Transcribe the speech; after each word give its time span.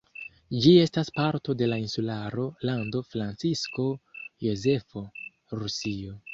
Ĝi 0.61 0.69
estas 0.83 1.11
parto 1.17 1.55
de 1.59 1.67
la 1.67 1.77
insularo 1.83 2.47
Lando 2.69 3.03
Francisko 3.13 3.89
Jozefo, 4.49 5.07
Rusio. 5.63 6.21